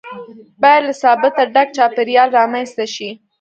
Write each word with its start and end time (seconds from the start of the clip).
باید 0.61 0.83
له 0.87 0.93
ثباته 1.01 1.43
ډک 1.53 1.67
چاپیریال 1.77 2.29
رامنځته 2.39 2.85
شي. 2.95 3.09